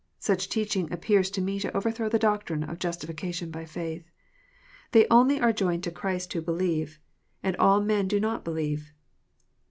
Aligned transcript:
Such 0.17 0.49
teaching 0.49 0.91
appears 0.91 1.29
to 1.29 1.43
me 1.43 1.59
to 1.59 1.77
overthrow 1.77 2.09
the 2.09 2.17
doctrine 2.17 2.63
of 2.63 2.79
justification 2.79 3.51
by 3.51 3.65
faith. 3.65 4.09
They 4.93 5.05
only 5.11 5.39
are 5.39 5.53
joined 5.53 5.83
to 5.83 5.91
Christ 5.91 6.33
who 6.33 6.41
believe. 6.41 6.99
And 7.43 7.55
all 7.57 7.81
men 7.81 8.07
do 8.07 8.19
not 8.19 8.43
believe. 8.43 8.93